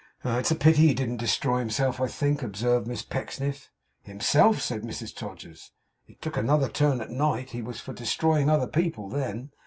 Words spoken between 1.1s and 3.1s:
destroy himself, I think,' observed Miss